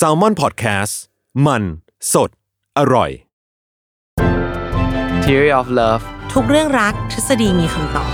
[0.00, 0.94] S a l ม o n PODCAST
[1.46, 1.62] มัน
[2.12, 2.30] สด
[2.78, 3.10] อร่อย
[5.24, 8.10] Theory of Love ทุกเรื่องรักทฤษฎีมีคำตอบ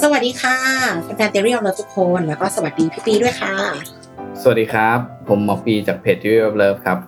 [0.00, 0.56] สวัสดีค่ะ
[1.02, 3.54] แฟนๆเตอรี่ของเราทุกคน แล้วก็สวัสดีพี่ปีด้วยค่ะ
[4.42, 6.98] สวัสดีครับ ผมหมอปีจากเพจ Theory of Love ครับ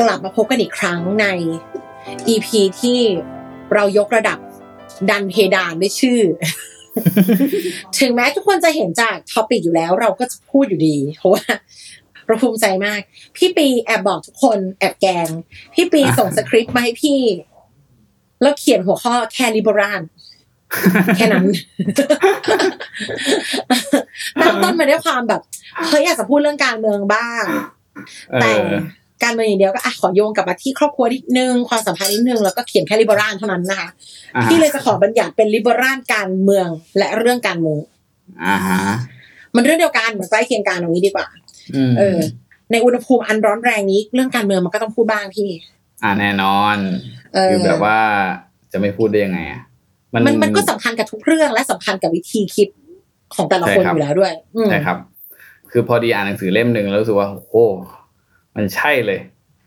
[0.00, 1.26] กลับมาพบกันอีกครั้งใน
[2.28, 2.48] EP
[2.80, 2.98] ที่
[3.74, 4.38] เรายกระดับ
[5.10, 6.20] ดันเพดานด้วยชื่อ
[7.98, 11.44] ถึงแม้ทุกคนจะเห็นจาก topic อยู่แล้ว เราก็จะพูดอยู่ดี เพราะว่า
[12.26, 13.00] เราภูมิใจมาก
[13.36, 15.28] พี่ปีแอบบอกทุกคนแอบแกง
[15.74, 17.20] พี่ปีส่งสคริปต์มาให้พี่
[18.42, 20.02] แล้วเขียนหัวข้อแค่ liberal
[21.16, 21.46] แค่นั้น
[24.40, 25.40] ตั้งต้นมาด้วยความแบบ
[25.88, 27.44] เฮ้ยอยากจะพูดเรื่องการเมืองบ้าง
[28.32, 28.74] เอแต่อ
[29.24, 33.88] การเมืองอย่างเดียวก็อะขอโยงกลับมาที่ครอบครัวนิดนึงความสัมพันธ์นิดนึงแล้วก็เขียนแค่ลิเบอรัลเท่านั้นนะคะ
[34.36, 37.80] อ่าฮะที่เลยจะขอบัญญัติเป็นลิเบอรัลการเมืองและเรื่องการเมือง
[38.44, 38.80] อ่าฮะ
[39.54, 41.26] มันเรื่องเดียวกันมันใกล้เคียงกันตรงนี้ดีกว่า
[41.74, 42.18] อืมเออ
[42.70, 45.48] ในอุณหภูมิอันร้อนแรงนี้ เรื่องการเมืองมันก็ต้องพูดบ้างพี่
[46.02, 46.76] อ่าแน่นอน
[47.34, 47.98] เออคือแบบว่า
[48.72, 49.62] จะไม่พูดได้ยังไงอะ
[50.14, 52.68] มันมันก็สำคัญกับทุกเรื่องและสำคัญกับวิธีคิด
[53.34, 54.98] ของแต่ละคนใช่ครับอยู่แล้วด้วยอืมใช่ครับ
[55.72, 57.66] คือพอดีอ่านหนังสือเล่มหนึ่งแล้วรู้สึกว่าโอ้
[58.56, 59.20] มันใช่เลย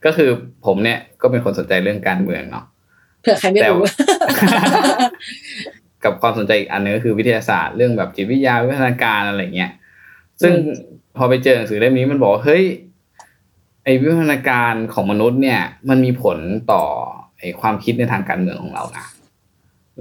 [0.04, 0.30] ก็คือ
[0.66, 2.64] ผมเนี่ยก็เป็นคนสนใจเรื่องการเมืองเนาะ
[3.20, 3.82] เผื่อใครไม่รู้
[6.00, 9.72] แต่กับความสนใจอีกอันหนึงก็คือวิทยาศาสตร์เรื่องแบบจิตวิทยาวิทยาการอะไรเงี้ย
[10.42, 10.52] ซึ่ง
[11.16, 12.64] พอไปเจอหนังสือเล่มนี้มันบอกว่าเฮ้ย
[13.84, 16.38] ไอวิวัฒนาการของมนุษย์เนี่ย มันมีผล
[16.72, 16.84] ต่อ
[17.38, 19.04] ไอความคิดในทางการเมืองของเรานะ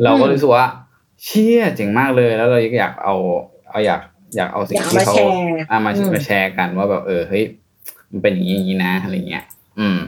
[0.03, 0.65] เราก็รู้สึกว่า
[1.23, 3.15] เชี่ยเจ๋งมากเลย แล้วเราอยากเอา
[3.69, 4.01] เอาอยาก
[4.35, 7.43] อยากเอาสิ่งที่เขาอยากเอามาแชร์อะมาอืมมาแชร์กันว่าแบบเออเฮ้ย
[8.11, 9.43] มันเป็นอย่างนี้อย่างนี้นะอะไรเงี้ย
[9.79, 9.99] อืม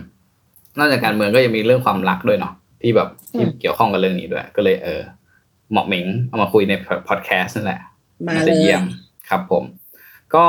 [0.78, 5.02] นอกจากการเมืองก็ยังมีเรื่องความรักด้วยเนาะที่แบบที่เกี่ยวข้องกับเรื่องนี้ด้วย ก็เลยเออ
[5.72, 6.74] เหมาะเหม็งเอามาคุยใน
[7.08, 7.80] พอดแคสต์นั่นแหละ
[8.28, 8.84] มาน่าเลจะยเยี่ยม
[9.30, 9.64] ครับผม
[10.36, 10.46] ก็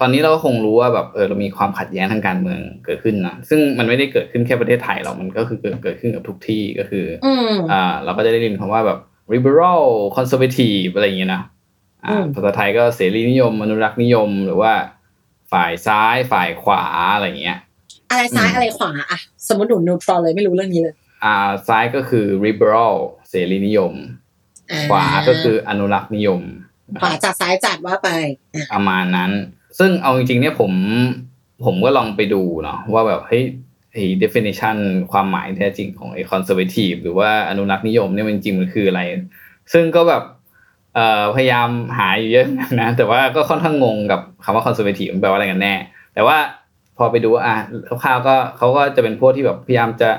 [0.00, 8.98] ตอนนี้เราก็คงรู้ว่าแบบเออเรามีความขัดแย้งทางการเมืองเกิดขึ้นนะซึ่งมันไม่ได้เกิดขึ้นแค่ประเทศไทยหรอกมันก็คือเกิดเกิดขึ้นกับทุกที่ก็คือออืมอ่าเราก็จะได้ยินคำว่าแบบ
[9.32, 9.82] liberal
[10.16, 11.42] conservative อะไรอย่างเงี้ยนะ
[12.04, 14.72] อ่าอืมภาษาไทยก็เสรีนิยมอนุรักษ์นิยมหรือว่า
[15.52, 16.82] ฝ่ายซ้ายฝ่ายขวา
[17.14, 17.58] อะไรอย่างเงี้ย
[18.10, 19.18] อะไรซ้ายอืมอะไรขวาอะ
[19.48, 20.94] สมมติหนูนิวทรอลเลยไม่รู้เรื่องนี้เลย
[21.24, 22.94] อ่าซ้ายก็คือ liberal
[23.28, 23.92] เสรีนิยม
[24.70, 26.40] อ่ขวาก็คืออนุรักษ์นิยม
[26.92, 28.08] นะขวาจากซ้ายจัดว่าไป
[28.54, 29.30] อะประมาณนั้น
[29.78, 30.72] ซึ่งเอาจริงๆเนี่ยผม
[31.64, 33.44] ผมก็ลองไปดูเนาะว่าแบบเฮ้ย
[33.92, 34.76] ไอ้ definition
[35.12, 39.02] ความหมายแท้จริงของไอ้ conservative หรือว่าอนุรักษ์นิยมเนี่ยมันจริงๆมันคืออะไร
[39.72, 40.38] ซึ่งก็แบบเอ่อ
[41.36, 41.68] พยายาม
[41.98, 42.46] หาอยู่เยอะ
[42.80, 45.74] นะแต่ว่าก็ค่อนข้างงงกับคำว่า conservative มันแปลว่าอะไรกันแน่
[46.14, 46.36] แต่ว่า
[46.96, 47.56] พอไปดูอะ
[48.02, 50.10] คร่าวๆก็เขาก็จะเป็นพวกที่แบบพยายามจะ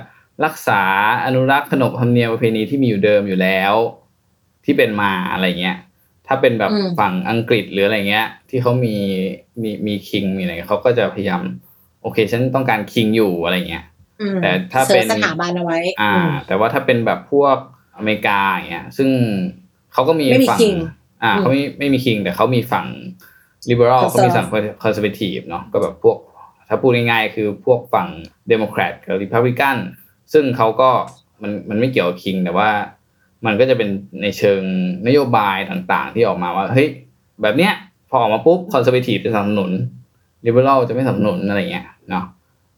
[0.45, 0.81] รักษา
[1.25, 3.73] อนุรักษ์ขนบธรรมเนียมประเพณีที่มีอยู่เดิมอยู่แล้ว
[4.65, 5.77] ที่เป็นมาอะไรเงี้ย
[6.27, 8.95] ถ้าเป็นแบบอืมฝั่งอังกฤษหรืออะไรเงี้ย ที่เขามี
[9.61, 11.41] มีมีคิงมีอะไรเขาก็จะพยายาม
[12.01, 13.85] โอเคฉันต้องการคิงอยู่อะไรเงี้ย
[14.21, 17.57] อืมแต่ถ้าเป็นสิร์ชสถาบันเอาไว้ อ่าอืมแต่ว่าถ้าเป็นแบบพวก
[17.97, 19.09] อเมริกาอย่างเงี้ย ซึ่ง
[19.93, 20.77] เขาก็มีไม่มีฝั่ง king
[21.23, 22.87] อ่าอืมเขาไม่ไม่มีคิง แต่เขามีฝั่ง
[23.69, 24.47] liberal Conserv เขามีฝั่ง
[24.83, 26.17] conservative เนาะก็แบบพวก
[26.69, 28.07] ถ้าพูดง่ายๆคือพวกฝั่ง
[28.51, 29.77] democrat กับ republican
[30.33, 30.89] ซึ่งเขาก็
[31.41, 32.69] มันมันไม่เกี่ยวกับคิง แต่ว่า
[33.45, 33.89] มันก็จะเป็น
[34.21, 34.61] ในเชิง
[35.07, 36.87] นโยบายต่างๆ ที่ออกมาว่าเฮ้ย
[37.41, 37.73] แบบเนี้ย
[38.09, 39.71] พอออกมาปุ๊บ conservative จะสนับสนุน
[40.45, 42.25] liberal จะไม่สนับสนุนอะไรเงี้ยเนาะ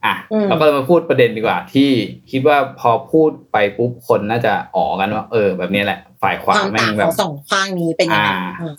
[0.05, 1.89] อะอืมเราก็เลยมาพูดประเด็นดีกว่า ที่
[2.31, 8.73] คิดว่าพอพูดไปปุ๊บคนน่าจะอ๋อกันว่า เออ แบบนี้แหละ ฝ่ายขวาความแม่ต่างงแบขบองสองข้างนี้เป็นยังไงอ่าอืม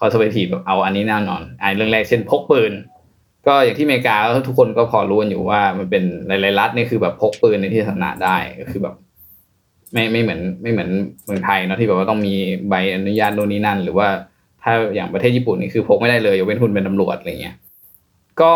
[0.00, 2.72] คอนเซอร์เวทีฟแบบเอาอันนี้แน่นอนอ่าเรื่องแรกเช่นพกปืน
[3.46, 8.94] ก็อย่างที่อเมริกาก็ทุกคนก็พอรู้กันอยู่ว่ามันเป็นหลายๆรัฐนี่คือแบบพกปืนในที่สาธารณะได้ก็คือแบบ
[9.92, 10.90] ไม่ไม่เหมือนไม่เหมือน
[11.24, 12.34] เมืองไทยเนาะที่แบบว่าต้องมี
[12.68, 14.08] ใบอนุญาตโน่นนี่นั่น หรือว่า
[14.62, 17.56] ถ้าอย่างประเทศญี่ปุ่นนี่คือพกไม่ได้เลยยกเว้นคุณเป็นตำรวจอะไรเงี้ย
[18.42, 18.54] ก็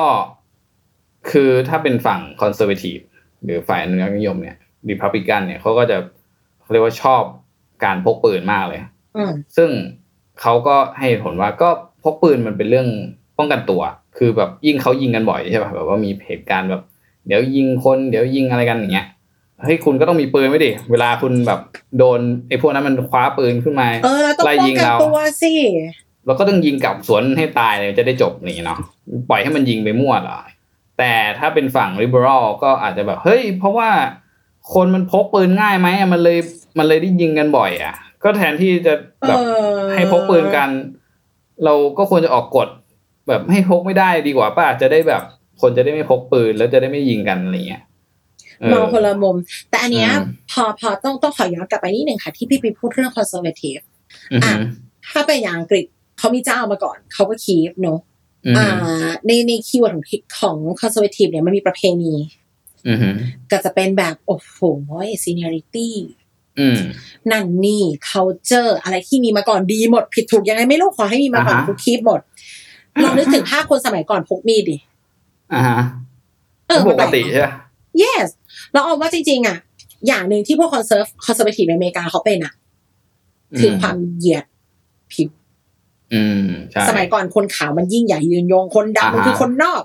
[1.31, 2.99] คือถ้าเป็นฝั่งคอนเซอร์เวทีฟ
[3.45, 4.57] หรือฝ่ายอนุรักษ์นิยมเนี่ย
[4.89, 5.97] รีพับลิกันเนี่ยเขาก็จะ
[6.63, 7.23] เขาเรียกว่าชอบ
[7.85, 8.81] การพกปืนมากเลย
[9.17, 9.71] อืมซึ่ง
[10.41, 11.69] เขาก็ให้เหตุผลว่าก็
[12.03, 12.89] พกปืนมันเป็นเรื่อง
[13.39, 13.83] ป้องกันตัว
[14.19, 16.83] คือแบบยิ่งเขายิงกันบ่อยใช่ป่ะแบบว่ามีเหตุการณ์แบบ
[17.27, 19.07] เดี๋ยวยิงคนเดี๋ยวยิงอะไรกันอย่างเงี้ย
[19.63, 21.61] เฮ้ยคุณก็ต้องมีปืนไว้ดิเวลาคุณแบบ
[21.99, 25.53] โดนไอ้พวกนั้นมันคว้าปืนขึ้นมาเออเราต้องไล่ป้องยิงกันเราตัวสิ
[26.27, 28.79] เราก็ต้องยิงกลับสวนให้ตายเลยจะได้จบนี่เนาะ
[29.29, 30.39] ปล่อยให้มันยิงไปมั่วเหรอ
[30.99, 33.91] แต่ถ้าเป็นฝั่ง liberal ก็อาจจะแบบเฮ้ย เพราะว่า
[34.75, 36.39] คนมันพกปืนง่ายไหมอะมันเลย
[36.79, 39.43] มันเลยได้ยิงกันบ่อย อะ ก็แทนที่จะเอแบบอ
[39.95, 40.69] ให้พกปืนกัน
[41.65, 42.69] เราก็ควรจะออกกฎ
[43.29, 45.23] แบบให้พกไม่ได้ดีกว่าป้าจะได้แบบ
[45.61, 47.83] คนจะได้ไม่พกปืนแล้วจะได้ไม่ยิงกันอะไรเงี้ย
[48.61, 49.37] เออมองคนละมุม
[49.71, 53.83] แต่อันเนี้ยอืมพอพอต้องต้องขอย้อนกลับไปนิดหนึ่งค่ะ ที่พี่ไปพูดเรื่อง conservative
[54.33, 54.61] อือหือ
[55.11, 55.85] ถ้าเป็นอย่างอังกฤษ
[56.19, 57.99] เขามีเจ้ามาก่อน เขาก็ keep เนอะ
[58.47, 60.05] อือหือ่อาในใน keyword ของ
[60.39, 62.13] ของ conservative เนี่ยมันมีประเพณี
[62.89, 63.15] อือหือ
[63.51, 64.59] ก็จะเป็นแบบ โอ้โห
[65.25, 65.89] seniority
[66.59, 66.81] อืม
[67.31, 72.21] นั่นนี่ culture อะไรที่มีมาก่อนดีหมด ผิดถูกยังไงไม่รู้ขอให้มีมาก่อนอ่าฮะกู keep หมด
[73.05, 74.77] ลองนึกถึงภาพคนสมัยก่อนพกมีดดิ
[75.53, 75.81] อ่าฮะ
[76.69, 77.53] เออปมันกแปลติใช่ปะ
[78.03, 78.29] yes
[78.73, 79.57] แล้วเอาว่าจริง ๆ อะ
[80.07, 82.53] อย่างหนึ่งที่พวก conserv conservative ในอเมริกาเขาเป็นอะ
[83.59, 84.45] คือความเหยียด
[85.13, 85.29] ผิว
[86.15, 89.83] อืมใช่สมัยก่อนคนขาวมันยิ่งใหญ่ยืนยงคนดำมันอ่าฮะคือคนนอก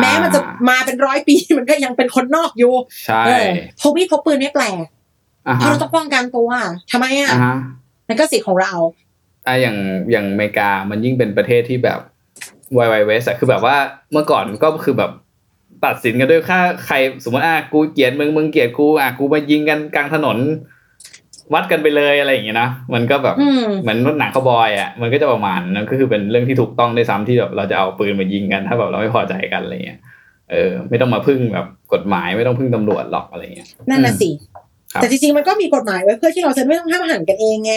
[0.00, 2.72] แม้มันจะอ่ามาเป็นร้อยปีมันก็ยังเป็นคนนอกอยู่
[3.06, 3.48] ใช่เออ
[3.80, 4.84] พกมีดพกปืนไม่แปลก
[5.46, 6.50] อ่าเพฮะราะเราต้องป้องกันตัว
[6.92, 7.54] ทำไมอะอ่าฮะ
[8.08, 8.72] นั่นก็สิทธิ์ของเรา
[9.46, 9.76] อะอย่าง
[10.10, 11.98] อย่างอเมริกามันยิ่งเป็นประเทศที่แบบ
[12.76, 13.76] วายวายเวสอะคือแบบว่า
[14.12, 15.10] เมื่อก่อนก็คือแบบ
[15.84, 16.94] ตัดสินกันด้วยค่าใคร
[17.24, 20.38] สมมติอะกูเกลียดมึงมึงเกลียดกูอะกูมายิงกันกลางถนน
[21.54, 30.00] วัดกันไปเลยอะไรอย่างเงี้ยนะมันก็แบบอืมเหมือนรถหนังคาวบอยอะมันก็จะประมาณนั้นก็คือเป็นเรื่องที่ถูกต้องได้วยซ้ำที่แบบเราจะเอาปืนมายิงกัน ถ้าแบบเราไม่พอใจกันอะไรเงี้ย
[30.52, 34.30] เออ ไม่ต้องมาพึ่งแบบกฎหมายไม่ต้องพึ่งตำรวจหรอกอะไรเงี้ยนั่นน่ะสิ
[34.92, 37.72] ครับแต่จริงๆมันก็มีกฎหมายไว้เพื่อที่เราจะไม่ต้องห้ามอาหารกันเองไง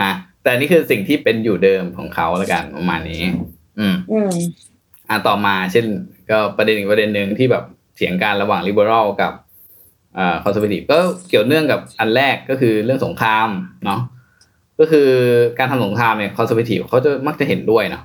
[0.00, 0.10] อะ
[0.42, 3.22] แต่นี่คือสิ่งที่เป็นอยู่เดิมของเขาแล้วกันประมาณนี้
[3.78, 4.32] อืมอืม
[5.08, 5.86] อะต่อมาเช่น
[6.30, 7.64] ก็ประเด็นอีกประเด็นหนึ่งที่แบบ
[7.96, 9.32] เถียงกันระหว่าง liberal กับ
[10.18, 10.98] อ่า conservative ก็
[11.28, 13.48] เกี่ยวเนื่องกับอันแรกก็คือเรื่องสงคราม
[13.84, 14.00] เนาะ
[14.80, 15.08] ก็คือ
[15.58, 18.04] การทำสงครามเนี่ย conservative เขาจะมักจะเห็นด้วยเนาะ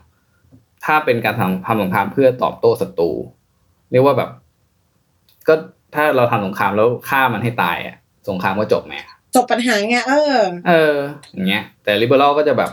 [0.86, 3.12] ถ้าเป็นการทำทำสงครามเพื่อตอบโต้ศัตรู
[3.92, 4.30] เรียกว่าแบบ
[5.48, 5.54] ก็
[5.96, 7.96] ถ้าเราทำสงครามแล้วฆ่ามันให้ตายอะ
[8.30, 8.94] สงครามก็จบไหม
[9.36, 10.38] จบปัญหาไงเออ
[10.68, 10.96] เออ
[11.31, 12.72] อย่างเงี้ย แต่ liberal ก็จะแบบ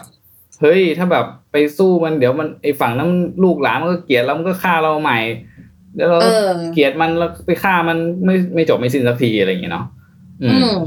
[0.61, 3.11] เฮ้ย ถ้าแบบไปสู้มันเดี๋ยวมันไอฝั่งนั้น
[3.43, 5.19] ลูกหลานมันก็เกลียดแล้วมันก็ฆ่าเราใหม่
[5.95, 9.87] เดี๋ยวเราเออเกลียดมันแล้วไปฆ่ามันไม่ไม่จบไม่สิ้นสักทีอะไรอย่างเงี้ยเนาะ
[10.43, 10.83] อือืมม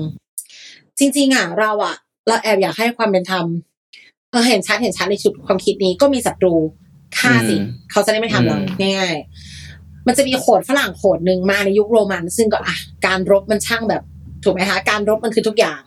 [1.00, 1.96] จริง ๆ อะ เราอะ
[2.28, 3.46] เราแอบอยากให้ความเป็นธรรม
[4.32, 6.54] เออเห็นชัดเห็นชัดในชุดความคิดนี้ก็มีศัตรู
[7.20, 12.76] ฆ่าสิอืมเขาจะได้ไม่ทำเราอืมง่ายๆมันจะมีโขดฝรั่งโขดหนึ่งมาในยุคโรมัน ซึ่งก็อะ
[13.06, 14.02] การรบมันช่างแบบ
[14.44, 15.80] ถูกไหมคะการรบมันคือทุกอย่าง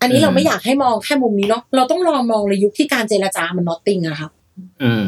[0.00, 4.30] อันนี้เราไม่อยากให้มองแค่มุมนี้เนาะเราต้องลองมองในยุคที่การเจรจามันนอตติงอะครับ
[4.82, 5.06] อืม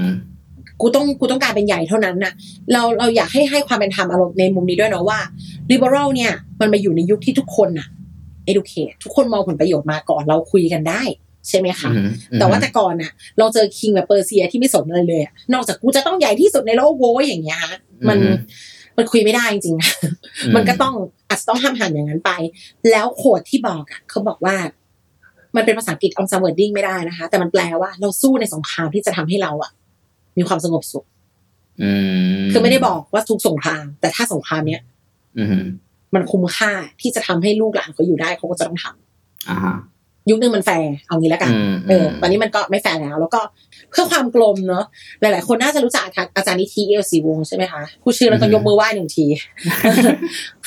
[0.83, 2.33] กูต้องกูต้องการเป็นใหญ่เท่านั้นน่ะ
[2.73, 5.19] เราเราอยากให้ให้ความเป็นธรรมอารมณ์ในมุมนี้ด้วยเนาะว่า
[5.71, 7.89] liberal เนี่ย มันมาอยู่ในยุคที่ทุกคนน่ะ
[8.51, 11.03] educate ทุกคนมองผลประโยชน์มาก่อนเราคุยกันได้
[11.49, 12.09] ใช่ไหมคะอืม
[12.39, 17.75] แต่ว่าแต่ก่อนน่ะ เราเจอ king แบบเปอร์เซียที่ไม่สนอะไรเลยอะนอกจากกูจะต้องใหญ่ที่สุดในโลกโว้ยอย่างเงี้ยฮะ
[18.09, 18.37] มันอืม
[18.99, 19.91] มันคุยไม่ได้จริงๆนะ
[20.55, 20.95] มันก็ต้อง
[21.29, 22.31] อาจจะต้องห้ำหั่นอย่างนั้นไป
[22.91, 24.57] แล้ว quote ที่บอกอะเขาบอกว่า
[25.57, 29.71] มันเป็นภาษาอังกฤษออมจำ wording ไม่ได้นะคะ แต่มันแปลว่าเราสู้ในสงครามที่จะทำให้เราอะ
[30.39, 31.05] มีความสงบสุข
[31.83, 31.91] อื
[32.41, 34.83] มคือไม่ได้บอกว่าทุกสงคราม แต่ถ้าสงครามเนี้ย
[35.39, 35.65] อืม
[36.15, 36.71] มันคุ้มค่า
[37.01, 39.77] ที่จะทำให้ลูกหลานเขาอยู่ได้เขาก็จะต้องทำอ่าฮะ
[40.31, 43.41] ยุคนึงมันแฟร์เอางี้แล้วกันอืมเออตอนนี้มันก็ไม่แฟร์แล้ว แล้วก็
[43.91, 44.85] เพื่อความกลมเนอะ
[45.21, 49.27] หลาย ๆ คนน่าจะรู้จักอาจารย์อาจารย์นิธิเอียวศรีวงศ์ใช่ไหมคะพูดชื่อเราต้องยกมือไหว้หนึ่งที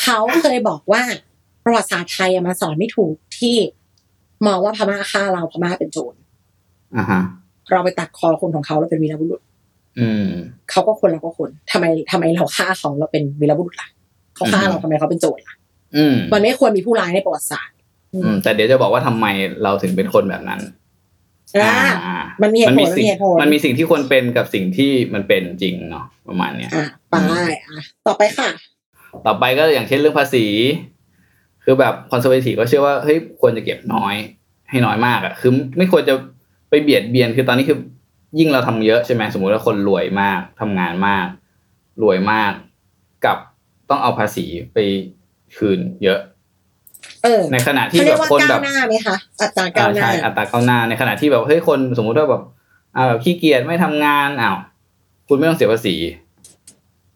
[0.01, 1.03] เขาเคยบอกว่า
[1.65, 3.55] ประวัติศาสตร์ไทยอะมาสอนไม่ถูกที่
[4.47, 6.13] มองว่าพม่าฆ่าเราพม่าเป็นโจร
[6.97, 7.21] อ่าฮะ
[7.71, 9.54] เราไปตัดคอคนของเขาเราเป็นวีรบุรุษอืม
[10.71, 13.87] เขาก็คนเราก็คนทำไมทำไมเราฆ่าเขาเราเป็นวีรบุรุษล่ะ
[14.35, 15.55] เขาฆ่าอืมเราทำไมเขาเป็นโจรล่ะ
[15.95, 17.75] อืมมันไม่ควรมีผู้ร้ายในประวัติศาสตร์
[18.13, 19.25] อืมแต่เดี๋ยวจะบอกว่าทำไม
[19.63, 20.61] เราถึงเป็นคนแบบนั้น
[21.63, 21.75] อ่า
[22.05, 27.15] อ่ามันมีเหตุผลสิ่มันมีเหตุผลมันมีสิ่งที่ควรเป็นกับสิ่งที่มันเป็นจริงเนาะประมาณเนี้ยอะไป
[27.65, 28.49] อะต่อไปค่ะ
[29.25, 30.45] ต่อไปก็อย่างเช่นเรื่องภาษี
[31.63, 34.15] คือแบบคอนเซอร์เวทีฟก็เชื่อว่าเฮ้ยควรจะเก็บน้อย
[34.69, 36.13] ให้น้อยมากอะคือไม่ควรจะ
[36.69, 37.77] ไปเบียดเบียนคือตอนนี้คือ
[38.39, 41.27] ยิ่งเราทำเยอะใช่ไหมสมมุติว่าคนรวยมากทำงานมาก
[42.03, 42.51] รวยมาก
[43.25, 43.37] กับ
[43.89, 44.77] ต้องเอาภาษีไป
[45.57, 46.19] คืนเยอะ
[47.23, 52.43] เออในขณะที่เขาแบเรียกบว่าคนก้าแบวบหน้าไหมคะอัตราก้าวหน้าใช่อัตราก้าวหน้าในขณะที่แบบเฮ้ยคนสมมุติว่าแบบ
[52.95, 54.57] อ่าแบบขี้เกียจไม่ทำงานอ้าว
[55.27, 55.95] คุณไม่ต้องเสียภาษี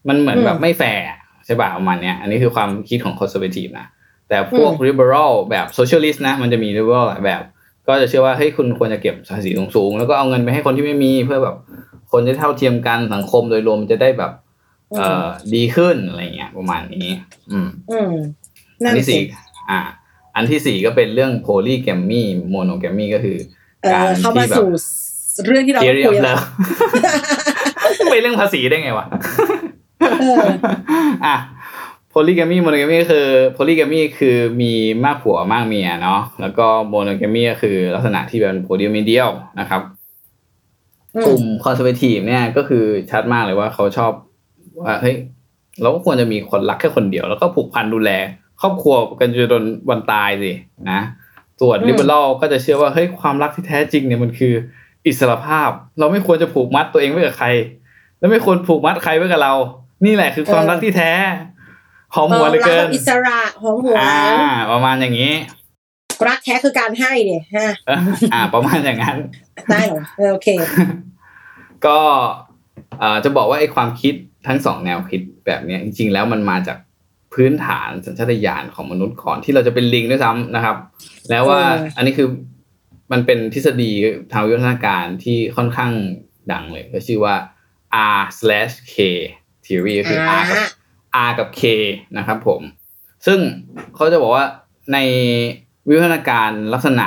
[0.07, 1.03] มันเหมือนอืมแบบไม่แฟร์
[1.45, 3.87] ใช่ป่ะประมาณเนี้ย อันนี้คือความคิดของ conservative นะ
[4.29, 7.41] แต่พวก liberal แบบ socialist นะ มันจะมี liberal หลายแบบ
[7.89, 11.55] ก็จะเชื่อว่าเฮ้ยคุณควรจะเก็บภาษีสูงๆแล้วก็เอาเงินไปให้คนที่ไม่มีเพื่อแบบ
[12.11, 14.31] คนจะเท่าเทียมกันสังคมโดยรวมมันจะได้แบบ
[14.97, 17.07] เอ่อดีขึ้นอะไรเงี้ยประมาณนี้
[17.51, 18.11] อืมอืม
[18.85, 19.21] อันั่นนที่สิสี่
[19.69, 19.79] อ่า
[20.35, 22.23] อันที่สี่ก็เป็นเรื่อง polygamy
[22.55, 23.37] monogamy ก็คือ
[23.81, 24.69] เอการอเข้ามาที่แบบสู่
[25.47, 26.43] เรื่องที่เรา theory คุ of ยแล้ว love
[28.11, 29.05] ไปเรื่องภาษีได้ไงวะ
[31.23, 31.39] เออ
[32.09, 34.73] อะ polygamy monogamy ก็คือ polygamy คือมี
[35.05, 39.81] มากผัวมากเมียเนาะแล้วก็ monogamy ก็คือลักษณะที่เป็น polygamy เดียวนะครับ
[41.15, 44.11] อืมกลุ่ม conservative เนี่ยก็คือชัดมากเลยว่าเขาชอบ
[44.83, 45.15] ว่าเฮ้ย
[45.81, 48.11] เราก็ควรจะมีคนรักแค่คนเดียว แล้วก็ผูกพันดูแล
[48.61, 50.51] ครอบครัวกันจนวันตายสิ
[50.91, 51.01] นะ
[51.61, 54.53] ส่วนอืม liberal ก็จะเชื่อว่าเฮ้ยความรักที่แท้จริงเนี่ยมันคือ
[55.05, 57.47] อิสรภาพ เราไม่ควรจะผูกมัดตัวเองไว้กับใคร
[58.19, 59.53] แล้วไม่ควรผูกมัดใครไว้กับเรา
[60.05, 61.11] นี่แหละคือความรักที่แท้
[62.13, 64.17] หอมหัวเหลือเกิรันแบบอิสระหอมหัวอ่า
[64.71, 65.33] ประมาณอย่างนี้
[66.27, 67.99] รักแท้คือการให้เนี่ยฮะเออ
[68.33, 69.17] อ่า ประมาณอย่างนั้น
[69.71, 70.47] ได้เหรอเออโอเค
[71.85, 71.99] ก็
[72.99, 74.13] เอ่อจะบอกว่าไอ้ความคิด
[74.47, 76.77] ทั้งสองแนวคิดแบบเนี้ยจริง ๆ แล้วมันมาจาก
[77.33, 80.75] พื้นฐานสัญชาตญาณของมนุษย์ก่อนที่เราจะเป็นลิงด้วยซ้ำนะครับ
[81.29, 82.27] แล้วว่าเอออัอันนี้คือ
[83.11, 83.91] มันเป็นทฤษฎี
[84.31, 85.91] ทางวิวัฒนาการที่ค่อนข้าง
[86.51, 87.35] ดังเลย ก็ชื่อว่า
[88.17, 88.95] R slash K
[89.65, 90.57] theory ก็คือ R กับ
[91.27, 91.61] R กับ K
[92.17, 92.61] นะครับผม
[93.25, 93.39] ซึ่ง
[93.95, 94.45] เขาจะบอกว่า
[94.93, 94.97] ใน
[95.87, 97.05] วิวัฒนาการลักษณะ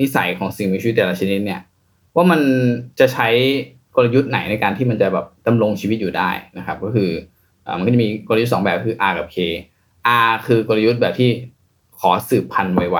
[0.00, 1.60] นิสัยของสิ่งมีชีวิตแต่ละชนิดเนี่ย
[2.14, 2.40] ว่ามัน
[3.00, 3.28] จะใช้
[3.96, 7.10] กลยุทธ์ไหนในการที่มันจะแบบดำรงชีวิตอยู่ได้นะครับ ก็คือ
[7.66, 9.36] อมันก็จะมีกลยุทธ์สองแบบคือ R กับ K
[10.26, 11.30] R คือกลยุทธ์แบบที่
[12.00, 12.98] ขอสืบพันธุ์ไว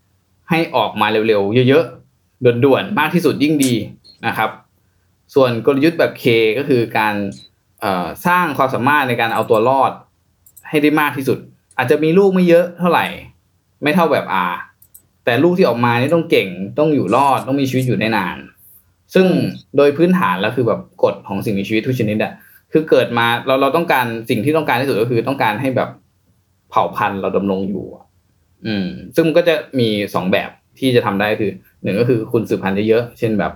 [0.00, 3.74] ๆให้ออกมาเร็วๆเยอะๆด่วนๆมากที่สุดยิ่งดี
[4.26, 4.50] นะครับ
[5.34, 6.24] ส่วนกลยุทธ์แบบ K
[6.58, 7.14] ก็คือการ
[8.26, 9.92] สร้างความสามารถในการเอาตัวรอด
[10.68, 11.38] ให้ได้มากที่สุด
[11.76, 13.06] อาจจะมีลูกไม่เยอะเท่าไหร่
[13.82, 14.54] ไม่เท่าแบบ R
[15.24, 16.48] แต่ลูกที่ออกมานี่ต้องเก่ง
[16.78, 18.36] ต้องอยู่รอดต้องมีชีวิตอยู่ได้นาน
[19.14, 19.26] ซึ่ง
[19.76, 22.32] โดยพื้นฐานแล้วคือแบบกฎของสิ่งมีชีวิตทุกชนิดอะ
[22.72, 25.90] คือเกิดมาเราเราต้องการสิ่งที่ต้องการที่สุดก็คือต้องการให้แบบ
[26.70, 27.84] เผ่าพันธุ์เราดำรงอยู่
[28.66, 31.50] อืม ซึ่งมันก็จะมีสองแบบที่จะทำได้คือ
[31.82, 33.52] หนึ่งก็คือคุณสืบพันธุ์เยอะๆเช่นแบบ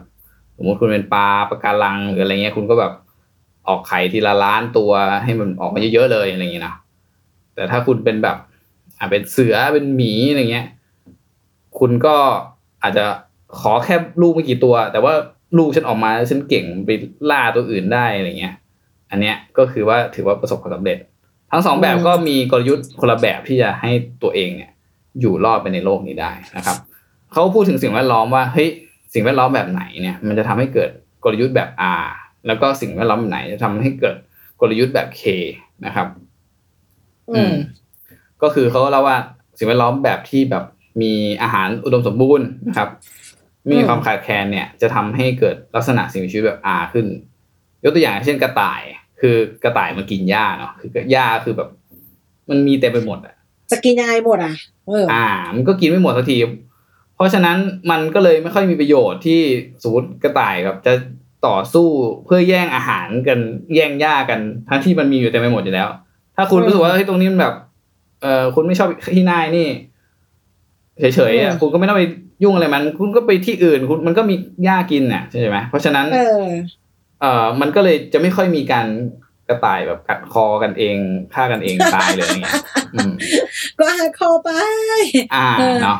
[0.56, 2.92] สมมติคุณเป็นปลาปะการังหรืออะไรเงี้ยคุณก็แบบ
[3.68, 4.90] ออกไข่ทีละล้านตัว
[5.24, 6.74] ให้มันออกมาเยอะๆเลยอะไรเงี้ยนะ
[7.54, 8.36] แต่ถ้าคุณเป็นแบบ
[8.98, 10.66] อ่าเป็นเสือเป็นหมีอะไรเงี้ย
[11.78, 12.16] คุณก็
[12.82, 13.04] อาจจะ
[13.60, 15.14] ขอแค่ลูกไม่กี่ตัว แต่ว่า
[15.58, 16.90] ลูกฉันออกมาฉันเก่งไป
[17.30, 18.54] ล่าตัวอื่นได้อะไรเงี้ย
[19.10, 20.98] อันเนี้ยก็คือว่าถือว่าประสบความสำเร็จ
[21.50, 23.90] ทั้งสองแบบก็มีกลยุทธ์คนละแบบที่จะให้
[24.22, 24.70] ตัวเองเนี่ย
[25.20, 26.76] อยู่รอดไปในโลกนี้ได้นะครับ
[27.32, 28.68] เขาพูดถึงสิ่งแวดล้อมว่าเฮ้ย
[29.14, 30.90] สิ่งแวดล้อมแบบไหนเนี่ย มันจะทำให้เกิด
[31.24, 31.68] กลยุทธ์แบบ
[32.02, 32.08] R
[32.48, 34.16] แล้วก็สิ่งแวดล้อมแบบไหนจะทำให้เกิด
[34.60, 35.22] กลยุทธ์แบบ K
[35.86, 36.08] นะครับ
[37.30, 37.52] อืม
[38.42, 39.18] ก็คือเขาเล่าว่า
[39.58, 40.64] สิ่งแวดล้อมแบบที่แบบ
[41.02, 41.12] มี
[41.42, 42.88] อาหารอุดมสมบูรณ์นะครับ
[43.64, 47.06] ไม่มีอืมความขาดแคลนเนี่ยจะทำให้เกิดลักษณะสิ่งมีชีวิตแบบ R ขึ้น
[47.84, 48.82] ยกตัวอย่างเช่นกระต่าย
[49.20, 51.68] คือกระต่ายมันกินหญ้าเนาะคือหญ้าคือแบบ
[52.50, 53.34] มันมีเต็มไปหมดอะ
[53.70, 54.54] จะกินยังไงหมดอะ
[54.86, 56.38] เอออ่า มันก็กินไม่หมดสักที
[57.14, 57.56] เพราะฉะนั้น
[57.90, 59.40] มันก็เลยไม่ค่อยมีประโยชน์ที่
[59.82, 60.92] สมมติกระต่ายกับจะ
[61.46, 61.88] ต่อสู้
[62.24, 63.38] เพื่อแย่งอาหารกัน
[63.74, 65.88] แย่งหญ้ากันทั้งที่มันมีอยู่เต็มไปหมดอยู่แล้ว
[66.36, 67.54] ถ้าคุณอืมรู้สึกว่าเฮ้ยตรงนี้มันแบบ
[68.22, 69.68] เออคุณไม่ชอบที่นายนี่
[70.98, 72.04] เฉยๆอะอืมคุณก็ไม่ต้องไป
[72.42, 76.44] ยุ่งอะไรมัน คุณก็ไปที่อื่นคุณมันก็มีหญ้ากินน่ะใช่ไหมเพราะฉะนั้น เออ
[77.20, 78.86] เอ่อมันก็เลยจะไม่ค่อยมีการ
[79.48, 80.96] กระต่ายแบบกัดคอกันเอง
[81.34, 82.54] ฆ่ากันเองตายเลยอย่างเงี้ย
[82.94, 83.12] อืม
[83.78, 84.50] ก็หาคอไป
[85.34, 85.98] อ่าเออเนาะ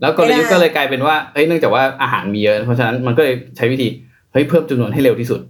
[0.00, 5.40] แล้วกลยุทธ์ไม่ได้ก็เลยกลายเป็นว่าเฮ้ยเนื่องจากว่าอาหารมีเยอะ เพราะฉะนั้นมันก็เลยใช้วิธีเฮ้ยเพิ่มจำนวนให้เร็วที่สุด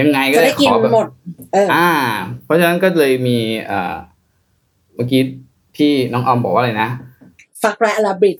[0.00, 1.06] ยังไงก็จะได้ได้กินขอแบบหมด
[1.52, 1.88] เอออ่า
[2.44, 3.94] เพราะฉะนั้นก็เลยมีเอ่อ
[4.94, 5.22] เมื่อกี้
[5.76, 6.88] ที่น้องออมบอกว่าอะไรนะ
[7.62, 8.38] ฟักและอลาบริด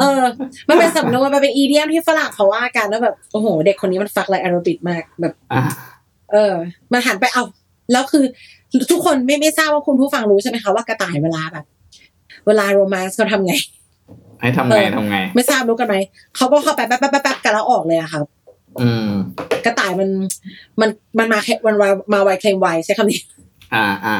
[0.00, 0.22] เออ
[0.68, 5.62] มันเป็นสำนวนมันเป็นอีเดียมที่ฝรั่งเขาว่ากันแล้วแบบโอ้โห เด็กคนนี้มันฟักและอลาบริดมากแบบอ่า
[6.32, 6.52] เออ
[6.92, 7.42] มันหันไปเอา
[7.92, 8.24] แล้วคือ
[8.90, 11.64] ทุกคนไม่ไม่ทราบว่าคุณผู้ฟังรู้ใช่ไหมคะว่ากระต่ายเวลาแบบ
[12.46, 13.54] เวลาโรแมนต์เขาทำไง
[14.44, 15.96] ให้ทำไงเออทำไง ไม่ทราบรู้กันไหม
[16.36, 18.24] เขาก็เข้าไปแป๊บแป๊บแป๊บแป๊บกันแล้วออกเลยอะครับ
[18.80, 19.10] อืม
[19.64, 20.08] กระต่ายมัน
[20.80, 23.20] มันมันมาแค่มันมามาไวเคลมไวใช้คำนี้
[23.74, 24.16] อ่าอ่า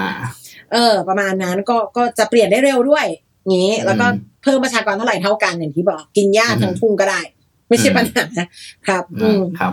[0.72, 3.06] เออ ประมาณนั้นก็ก็จะเปลี่ยนได้เร็วด้วย
[3.50, 7.20] งี้ แล้วก็อืมเพิ่มประชากรเท่าไหร่เท่ากันอย่างที่บอก กินหญ้าอืมทั้งทุ่งก็ได้
[7.68, 8.24] ไม่ใช่อืมปัญหา
[8.86, 9.72] ครับ อืมครับ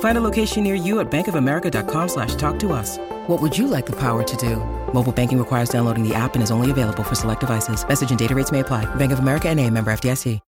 [0.00, 2.98] Find a location near you at bankofamerica.com slash talk to us.
[3.28, 4.56] What would you like the power to do?
[4.94, 7.86] Mobile banking requires downloading the app and is only available for select devices.
[7.86, 8.84] Message and data rates may apply.
[8.96, 10.40] Bank of America and a member FDIC.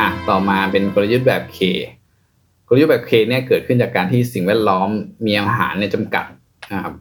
[0.00, 1.58] อะ ต่อมาเป็นกลยุทธ์แบบ K
[2.68, 4.88] กลยุทธ์แบบ K เนี่ยเกิดขึ้นจากการที่สิ่งแวดล้อม
[5.26, 6.26] มีอาหารเนี่ยจำกัด
[6.72, 6.94] นะครับ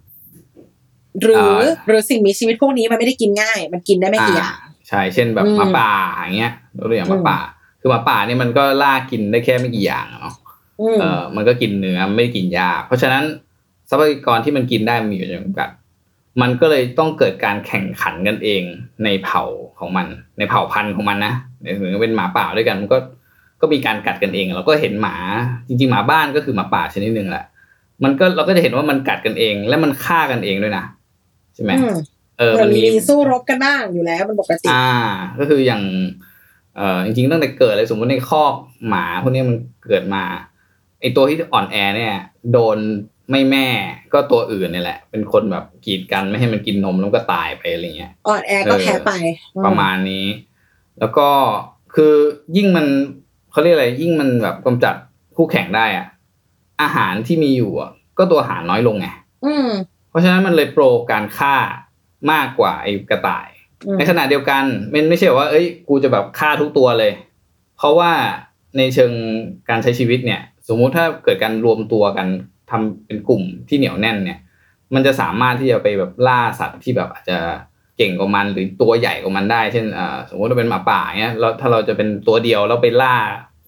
[1.22, 4.56] หรืออ่าหรือสิ่งมีชีวิตพวกนี้มันไม่ได้กินง่าย มันกินได้ไม่กี่อย่าง
[4.88, 6.54] ใช่เช่นแบบอืมหมาป่าอย่างเงี้ย
[6.89, 7.39] ตัวอย่างหมาอืมป่า
[7.80, 10.36] คือหมาป่าเนี่ยมันก็ล่ากินได้แค่ไม่กี่อย่างอะเนาะ
[10.82, 13.24] อืมเออมันก็กินเนื้อไม่ได้กินหญ้าเพราะฉะนั้น
[13.89, 15.70] ทรัพยากรที่มันกินได้มันมีอยู่จำกัด
[16.42, 18.63] มันก็เลยต้องเกิดการแข่งขันกันเอง
[19.04, 19.44] ในเผ่า
[19.80, 22.98] ของมัน ในเผ่าพันธุ์ของมันนะหรือเป็นหมาป่าด้วยกันมันก็
[23.62, 25.15] ก็มีการกัดกันเอง เราก็เห็นหมา
[25.68, 27.46] จริงๆ หมาบ้านก็คือหมาป่าชนิดหนึ่งแหละ
[28.04, 30.86] มันก็เราก็จะเห็นว่ามันกัดกันเอง และมันฆ่ากันเองด้วยนะ
[31.56, 31.98] ใช่ไหมอืม
[32.39, 34.89] เออมัมันนมีมีสู้รบกันบ้างอยู่แล้วมันปกติอ่า
[35.39, 35.84] ก็คืออย่าง
[36.75, 38.54] เอ่อจริงๆตั้งแต่เกิดเลยสมมติในคอก
[38.88, 40.24] หมาพวกนี้มันเกิดมา
[41.01, 42.13] ไอตัวที่อ่อนแอเนี่ย
[42.51, 42.77] โดน
[43.30, 43.68] ไม่แม่
[44.13, 49.12] ก็ตัวอื่นนี่แหละ เป็นคนแบบกีดกันไม่ให้มันกินนมแล้วก็ตายไปอะไรเงี้ยอ่อนแอก็แพ้ไป
[49.56, 50.25] อืประมาณนี้
[51.00, 51.27] แล้วก็
[51.96, 52.13] คือ
[52.58, 52.86] ยิ่งมัน
[53.51, 54.96] เขาเรียกอะไรยิ่งมันแบบกำจัด
[55.36, 56.06] คู่แข่งได้อะ
[56.82, 59.08] อาหารที่มีอยู่อะก็ตัวอาหารน้อยลงไง
[59.46, 59.68] อืม
[60.10, 61.56] เพราะฉะนั้นมันเลยโปรการฆ่า
[62.32, 63.50] มากกว่าไอ้กระต่าย
[63.88, 64.63] อืมในขณะเดียวกัน
[64.94, 67.12] มันไม่ใช่ว่า เอ้ย กูจะแบบฆ่าทุกตัวเลย
[67.77, 68.12] เพราะว่า
[68.77, 69.12] ในเชิง
[69.70, 72.27] การใช้ชีวิตเนี่ย สมมุติถ้าเกิดการรวมตัวกัน
[72.72, 74.39] ทำเป็นกลุ่มที่เหนียวแน่นเนี่ย
[74.94, 77.38] มันจะสามารถที่จะไปแบบล่าสัตว์ที่แบบอาจจะ
[77.98, 83.15] เก่งกว่ามันหรือตัวใหญ่กว่ามันได้ เช่นอ่าสมมติเราเป็นหมาป่าเงี้ยแล้วถ้าเราจะเป็นตัวเดียวแล้วไปล่า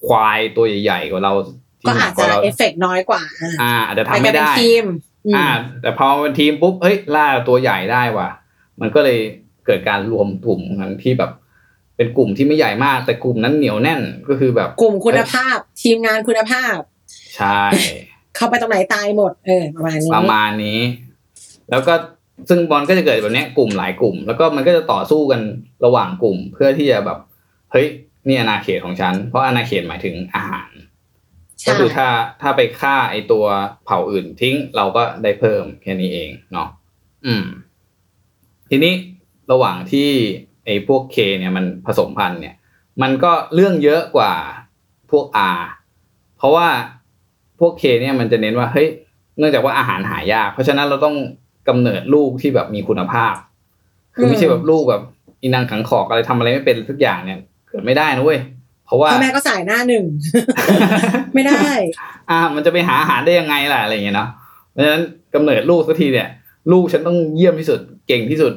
[0.08, 1.34] ควายตัวใหญ่ๆกว่าเรา
[1.82, 4.86] ที่ก็หนัอาจกกจะว่าเราเอฟเฟกต์น้อยกว่า อะอ่าอาจจะไปทำกันไม่เป็นได้ทีม
[5.26, 5.48] อืมอ่า
[5.82, 8.30] แต่พอเป็นทีมปุ๊บเฮ้ยล่าตัวใหญ่ได้ว่ะ
[8.82, 9.20] มันก็เลย
[9.66, 11.32] เกิดการรวมกลุ่มกันที่แบบ
[11.96, 16.76] เป็นกลุ่มที่ไม่ใหญ่มาก แต่กลุ่มนั้นเหนียวแน่นก็คือแบบ กลุ่มคุณภาพ ทีมงานคุณภาพ
[17.36, 17.62] ใช่
[18.36, 20.80] เข้าไปตรงไหนตายหมด เออ ประมาณนี้ประมาณนี้
[21.72, 21.94] แล้วก็
[22.50, 25.42] ซึ่งบอลก็จะเกิดแบบเนี้ยกลุ่มหลายกลุ่ม แล้วก็มันก็จะต่อสู้กัน
[25.86, 27.20] ระหว่างกลุ่ม เพื่อที่จะแบบ
[27.72, 27.88] เฮ้ย
[28.28, 30.70] นี่อาณาเขตของฉัน เพราะอาณาเขตหมายถึงอาหาร
[31.66, 32.08] ก็ใช่คือถ้า
[32.42, 33.46] ถ้าไปฆ่าไอตัว
[33.86, 36.70] เผ่าอื่นทิ้งเราก็ได้เพิ่มแค่นี้เองเนาะ
[37.26, 37.46] อืม
[38.70, 38.94] ทีนี้
[39.52, 40.10] ระหว่างที่
[40.66, 42.56] ไอพวกเคเนี่ยมันผสมพันธุ์เนี่ย
[43.02, 44.34] มันก็เรื่องเยอะกว่า
[45.12, 45.26] พวก
[45.58, 45.62] R
[46.38, 46.68] เพราะว่า
[47.60, 48.88] พวกเคเนี่ยมันจะเน้นว่าเฮ้ย
[49.38, 51.16] เนื่องจากว่าอาหารหายาก เพราะฉะนั้นเราต้อง
[51.68, 53.34] กำเนิดลูกที่แบบมีคุณภาพ
[54.16, 55.02] คือไม่ใช่แบบลูกแบบ
[55.42, 58.40] อีนางขังขอกอะไรทำอะไรไม่เป็นทุกอย่างเนี่ยเกิดไม่ได้นะเว้ย
[58.86, 60.06] เพราะว่าพ่อแม่ก็สายหน้าหนึ่ง
[61.34, 61.62] ไม่ได้
[62.30, 64.30] อ่า มันจะไปหาอาหารได้ยังไงล่ะอะไรอย่างเงี้ยเนาะ
[64.72, 65.04] เพราะฉะนั้น
[65.36, 66.28] กำเนิดลูกสักทีเนี่ย
[66.72, 68.54] ลูกฉันต้องเยี่ยมที่สุด เก่งที่สุด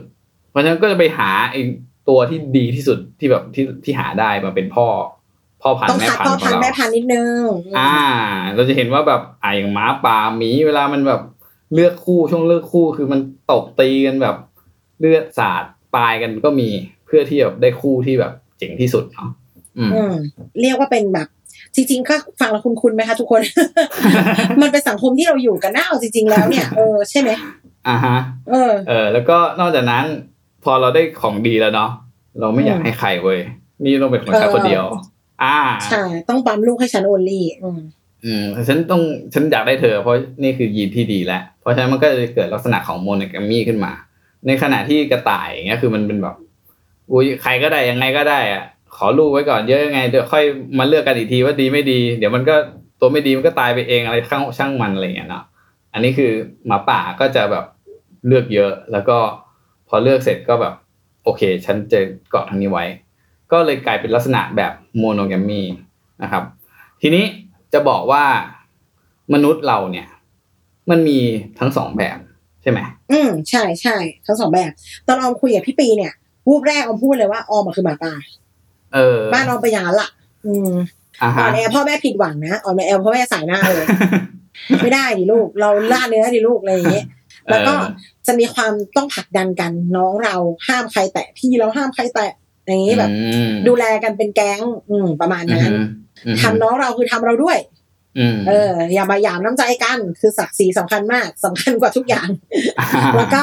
[0.51, 1.61] เพราะฉะนั้นก็จะไปหาไอ้
[2.09, 4.87] ตัวที่ดีที่สุดที่แบบที่ที่หาได้มาเป็นพ่อ
[5.63, 7.43] พ่อพันต้องธุ์แม่คัดพันพ่อธุ์ขอพันงธุ์เราแม่พันธุ์นิดนึง
[7.79, 7.97] อ่า
[8.55, 11.21] เราจะเห็นว่าแบบอ่าอย่างหมาป่าหมีเวลามันแบบ
[11.75, 14.37] เลือกคู่ช่วงเลือกคู่คือมันตบตีกันแบบ
[15.01, 15.65] เลือดสาด
[15.97, 16.69] ตายกันก็มี
[17.07, 19.31] เพื่อที่แบบได้คู่ที่แบบเจ๋งที่สุดเนาะ
[19.79, 20.15] อืมอืม
[20.61, 21.29] เรียกว่าเป็นแบบ
[21.75, 23.41] จริงๆก็ฟังแล้วคุณคุณไหมคะทุกคน
[24.63, 27.31] มันเป็นสังคมที่เราอยู่กันน่าเอาจริง ๆ แล้วเนี่ยเออใช่ไหม
[27.89, 28.17] อ่าฮะ
[28.51, 30.05] เออเออ แล้วก็นอกจากนั้น
[30.65, 31.91] พอเราได้ของดีแล้วเนาะ
[32.41, 33.41] เราไม่อยากอืมให้ใครเว้ย
[33.85, 34.85] นี่ต้องเป็นของฉันเออคนเดียว
[35.43, 35.59] อ่า
[35.91, 37.81] ใช่ต้องปั๊มลูกให้ฉันโอลี่อืม
[38.25, 39.03] อืมฉันต้อง
[39.35, 43.93] ฉันอยากได้เธอ เพราะนี่คือยีนที่ดีแล้วเพราะฉะนั้นมันก็จะเกิดลักษณะของโมโนแกรมมี่ขึ้นมา
[44.47, 46.37] ในขณะที่กระต่ายอย่างเงี้ยคือมันเป็นแบบ
[47.13, 48.63] อุ้ยใครก็ได้ยังไงก็ได้อะ
[48.97, 50.45] ขอลูกไว้ก่อนเยอะยังไงเดี๋ยวค่อย
[50.79, 52.57] มาเลือกกันอีกทีว่าดีไม่ดี เดี๋ยวมันก็
[53.01, 55.45] ตัวไม่ดีมันก็ตายไปเองอะไรช่างช่างมันอะไรอย่างเงี้ยเนาะ
[55.93, 56.33] อันนี้คือ
[56.67, 57.65] หมาป่าก็จะแบบ
[58.27, 59.19] เลือกเยอะ แล้วก็
[59.89, 60.75] พอเลือกเสร็จก็แบบ
[61.25, 62.01] โอเค ฉันจะ
[62.31, 62.85] เกาะทางนี้ไว้
[63.53, 65.63] ก็เลยกลายเป็นลักษณะแบบโมโนแกรมมี
[66.23, 66.45] นะครับ
[67.03, 67.25] ทีนี้
[67.73, 68.25] จะบอกว่า
[69.35, 70.07] มนุษย์เราเนี่ย
[70.91, 71.19] มันมี
[71.59, 72.19] ทั้งสองแบบ
[72.63, 72.81] ใช่ไหม
[73.13, 74.71] อืมใช่ใช่ทั้งสองแบบ
[75.07, 76.13] ตอนออมคุยกับพี่ปีเนี่ย
[76.49, 78.13] วูบแรกออมพูดเลยว่าออมอะคือหมาป่า
[78.95, 80.11] เออบ้านออมเป็นอย่างนั้นละ
[80.47, 80.71] อืม
[81.23, 83.87] อ่าอฮะอนแอร์พ่อแม่ผิดหวังนะอ่อนแอพ่อแม่สายหน้าเลย
[84.83, 87.07] ไม่ได้ดิลูก เราล่าเนื้อดิลูกอะไรอย่างเงี้ย
[87.51, 87.75] แล้วก็
[88.27, 90.35] จะมีความต้องผลักดันกันน้องเรา
[90.69, 92.33] ห้ามใครแตะพี่เราห้ามใครแตะ
[92.67, 95.87] อย่างงี้แบบอืมดูแลกันเป็นแก๊ง อืมประมาณนั้นอืม
[96.27, 97.59] อืมทำน้องเราคือทำเราด้วย
[98.19, 102.29] อืมเออ อย่ามาหยามน้ำใจกัน คือศักดิ์ศรีสำคัญมากสำคัญกว่าทุกอย่าง
[103.17, 103.43] แล้วก็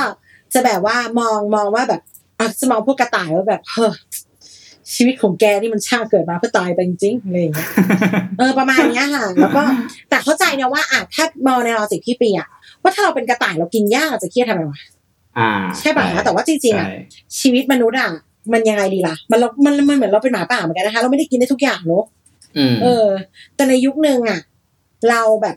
[0.54, 2.02] จะแบบว่ามองมองว่าแบบ
[2.40, 3.92] อะจะมองพวกกระต่ายว่าแบบเฮ้อ
[4.96, 7.70] ชีวิตของแกนี่มันช่างเกิดมาเพื่อตายไปจริงๆอะไรอย่างเงี้ย
[8.38, 9.62] เออประมาณเนี้ยค่ะแล้วก็
[10.10, 12.48] แต่เข้าใจนะว่าอะถ้ามองในลอจิกพี่ปีอะ
[12.82, 14.80] ว่าถ้าเราเป็นกระต่ายเรากินหญ้าเราจะเครียดทำไมวะ
[15.38, 16.96] อ่าใช่ป่ะคะแต่ว่าจริงๆอะใช่
[17.40, 18.12] ชีวิตมนุษย์อะ
[18.54, 22.04] มันยังไงดีล่ะ มันเรามันมันเหมือนเราเป็นหมาป่าเหมือนกันนะคะ เราไม่ได้กินได้ทุกอย่างเนอะ
[22.58, 23.08] อืมเออ
[23.56, 24.40] แต่ในยุคหนึ่งอะ
[25.10, 25.56] เราแบบ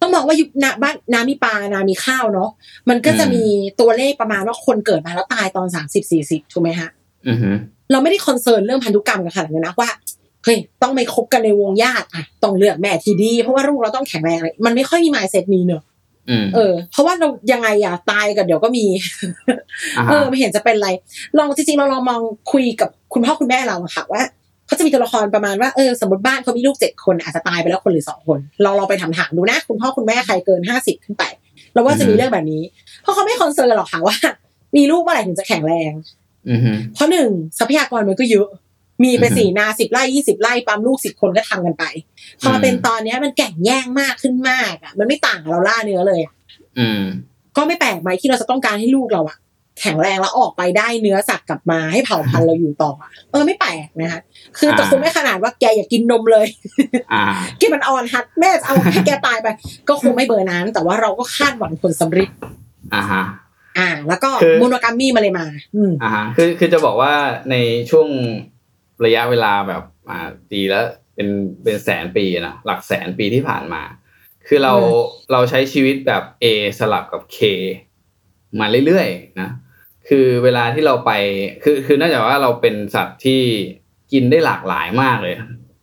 [0.00, 2.50] ต้องมองว่ายุคนาบ้านน้ำมีปลานามีข้าวเนาะ
[2.88, 3.44] มันก็จะมี
[3.80, 6.88] ตัวเลขประมาณว่าคนเกิดมาแล้วตายตอนสามสิบสี่สิบถูกไหมฮะ
[7.28, 7.56] อือหือ
[7.90, 9.90] เราไม่ได้ concern เรื่องพันธุกรรมกันขนาดนั้นนะว่า
[10.44, 15.82] เฮ้ยต้องไม่คบกันในวงญาติอะต้องเลือกแม่ที่ดี เพราะว่าลูกเราต้องแข็งแรงเลยมันไม่ค่อยมี mindset นี้เนอะ
[16.30, 18.84] อืมเออ เพราะว่าเรายังไงอะตายกันเดี๋ยวก็มี
[19.98, 20.88] อ่าเอฮะอไม่เห็นจะเป็นไร
[21.38, 22.20] ลองจริงๆเราลองมอง
[22.52, 24.22] คุยกับคุณพ่อคุณแม่เราอะค่ะว่า
[24.66, 31.24] เขาจะมีตัวละครประมาณว่าเออสมมติบ้านเขามีลูกเจ็ดคนอาจจะตายไปแล้วคนหรือสองคนลองลองไปถามถามๆดูนะคุณพ่อคุณแม่ใครเกินห้าสิบขึ้นไป
[31.74, 32.62] เราว่าจะมีเรื่องแบบนี้
[33.02, 34.16] เพราะเขาไม่ concern หรอกค่ะว่า
[34.76, 36.25] มีลูกเมื่อไหร่ถึงจะแข็งแรงอือหือ
[36.94, 37.28] เพราะหนึ่ง
[37.58, 38.48] ทรัพยากรมันก็เยอะ
[39.04, 41.84] มีไปอือฮึที่นาสิบไร่ยี่สิบไร่ปั๊มลูกสิบคนก็ทำกันไป
[42.40, 46.34] พอมาอืมเป็นตอนเนี้ยมันแก่งแย่งมากขึ้นมากอะ มันไม่ต่างกับเราล่าเนื้อเลยอะ
[46.78, 47.02] อืม
[47.56, 49.38] ก็ไม่แปลกไหมที่เราจะต้องการให้ลูกเราอะ
[49.80, 54.20] แข็งแรงแล้วออกไปได้เนื้อสัตว์กลับมาให้เผ่าพันธุ์เราอยู่ต่ออะเออไม่แปลกนะคะ
[54.58, 56.46] คือแต่อ่าคงไม่ขนาดว่าแกอย่ากินนมเลย
[57.12, 57.24] อ่า
[57.60, 59.48] กินมันอ่อนหัดแม่จะเอาให้แกตายไป
[59.88, 62.28] ก็คงไม่เบอร์นั้น แต่ว่าเราก็คาดหวังผลสำเร็จ
[62.94, 63.22] อ่าฮะ
[63.78, 67.14] อ่า แล้วก็คือโมโนกามีมาเลยมาอืมอ่าฮะคือคือจะบอกว่า
[67.50, 67.56] ใน
[67.90, 68.08] ช่วง
[69.04, 70.84] ระยะเวลาแบบอ่าตีแล้ว
[71.14, 71.28] เป็น
[71.62, 73.82] เป็นแสนปีนะหลักแสนปีที่ผ่านมา
[74.46, 76.44] คือเราอืมเราใช้ชีวิตแบบ A
[76.78, 77.38] สลับกับ K
[78.60, 79.50] มาเรื่อยๆนะ
[80.08, 81.12] คือเวลาที่เราไป
[81.62, 83.40] คือคือเนื่องจากว่าเราเป็นสัตว์ที่
[84.12, 85.34] กินได้หลากหลายมากเลย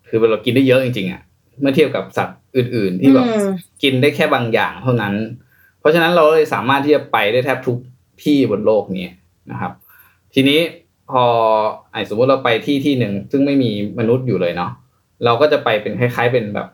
[0.07, 1.21] คือเรากินได้เยอะจริงๆอะ
[1.61, 3.47] เมื่อเทียบกับสัตว์อื่น ๆ ที่แบบอืม
[3.83, 5.13] กินได้แค่บางอย่างเท่านั้น
[5.83, 7.77] เพราะฉะนั้นเราเลยสามารถที่จะไปได้แทบทุก
[8.23, 9.11] ที่บนโลกนี้
[9.51, 9.71] นะครับ
[10.33, 10.59] ทีนี้
[11.11, 11.23] พอ
[11.91, 14.71] ไอ้สมมติเราไปที่ที่หนึ่งซึ่งไม่มีมนุษย์อยู่เลยเนาะ
[15.25, 16.67] เราก็จะไปเป็นคล้าย ๆ เป็นแบบ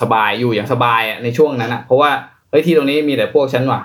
[0.00, 2.10] สบายอยู่อย่างสบายอะในช่วงนั้นอะเพราะว่า
[2.50, 3.80] เฮ้ยที่ตรงนี้มีแต่พวกฉันว่ะ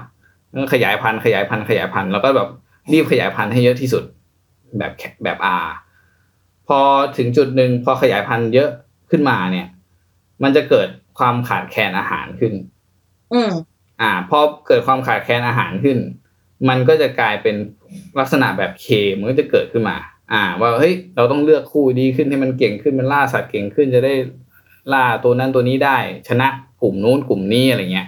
[0.74, 2.50] ขยายพันธุ์ขยายพันธุ์ขยายพันธุ์แล้วก็แบบ
[2.94, 4.04] รีบขยายพันธุ์ให้เยอะที่สุด
[4.78, 4.92] แบบ
[5.24, 5.58] แบบอา
[6.68, 6.80] พอ
[7.18, 8.70] ถึงจุดหนึ่งพอขยายพันธุ์เยอะ
[9.12, 9.68] ขึ้นมาเนี่ย
[10.44, 12.54] มันจะเกิดความขาดแคลนอาหารขึ้น
[13.34, 13.42] อื
[14.02, 15.98] อ่าพอเกิดความขาดแคลนอาหารขึ้น
[16.70, 17.56] มันก็จะกลายเป็น
[18.20, 19.98] ลักษณะแบบเคมันก็จะเกิดขึ้นมา
[20.34, 24.14] อ่า ว่าเฮ้ยเราต้องเลือกคู่ดีขึ้นให้มันเก่งขึ้นมันล่าสัตว์เก่งขึ้นจะได้
[24.94, 26.48] ล่าตัวนั้นตัวนี้ได้ ชนะ
[26.82, 28.08] กลุ่มนู้นกลุ่มนี้อะไรเงี้ย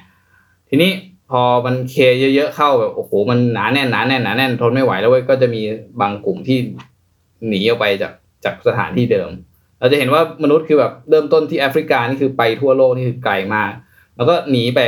[0.69, 0.91] ทีนี้
[1.31, 1.95] พอมันเค
[2.35, 5.61] เยอะๆเข้าแบบโอ้โหมันหนาแน่นหนาแน่นหนาแน่นทนไม่ไหวแล้วเว้ยก็จะมี
[6.01, 6.57] บางกลุ่มที่
[7.47, 8.13] หนีออกไปจาก
[8.45, 9.29] จากสถานที่เดิม
[9.79, 13.71] เราจะเห็นว่ามนุษย์คือแบบเริ่มต้นที่แอฟริกานี่คือไปทั่วโลกนี่คือไกลมาก
[14.15, 14.79] แล้วก็หนีไป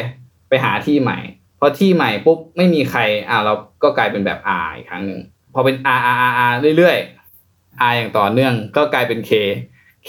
[0.49, 1.19] ไปหาที่ใหม่
[1.59, 5.19] พอที่ใหม่ปุ๊บไม่มีใครอ่าเราก็กลายเป็นแบบ R อีกครั้งหนึ่ง
[5.53, 9.31] พอเป็น R R R R เรื่อยๆ R อย่างต่อเนื่องก็กลายเป็น K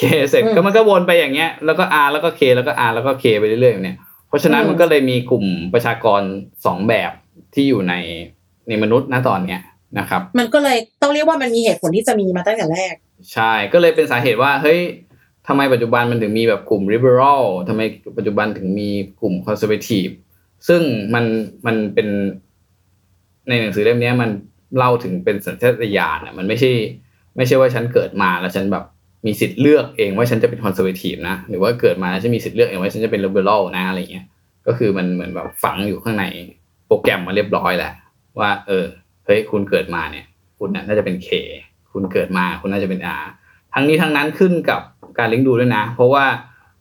[0.00, 3.98] K เสร็จอืมก็มันก็วนไปอย่างเงี้ยแล้วก็ R แล้วก็ K แล้วก็ R แล้วก็ K ไปเรื่อยๆอย่างเนี่ย
[4.28, 6.22] เพราะฉะนั้นอืมมันก็เลยมีกลุ่มประชากร
[6.66, 7.12] สองแบบ
[7.54, 7.94] ที่อยู่ใน
[8.68, 9.60] ในมนุษย์ณตอนเนี้ย
[9.98, 12.94] นะครับ มันก็เลยต้องเรียกว่ามันมีเหตุผลที่จะมีมาตั้งแต่แรก
[13.32, 14.80] ใช่ก็เลยเป็นสาเหตุว่าเฮ้ย
[15.48, 17.80] ทำไมปัจจุบันมันถึงมีแบบกลุ่ม liberal ทำไม
[18.16, 18.88] ปัจจุบันถึงมี
[19.20, 20.12] กลุ่ม conservative
[20.68, 20.82] ซึ่ง
[21.14, 21.24] มัน
[21.66, 22.08] มันเป็น
[23.48, 24.30] ในหนังสือเล่มนี้มัน
[24.76, 26.70] เล่าถึงเป็นสัญชาตญาณอะมันไม่ใช่
[27.36, 28.84] ไม่ใช่ว่าฉันเกิดมาแล้วฉันแบบ
[29.26, 34.26] มีสิทธิ์เลือกเองว่าฉันจะเป็น conservative นะหรือว่าเกิดมาแล้วฉันมีสิทธิ์เลือกเองว่าฉันจะเป็น liberal นะอะไรเงี้ย
[34.66, 36.24] ก็คือมันเหมือนแบบฝังอยู่ข้างใน
[36.86, 37.92] โปรแกรมมาเรียบร้อยแหละ
[38.38, 38.86] ว่า เออ
[39.26, 40.26] เฮ้ยคุณเกิดมาเนี่ย
[40.58, 41.28] คุณน่ะน่าจะเป็น K
[41.92, 43.24] คุณเกิดมาคุณน่าจะเป็น R
[43.74, 44.80] ทั้งนี้ทั้งนั้นขึ้นกับ
[45.18, 46.24] การเลี้ยงดูด้วยนะ เพราะว่า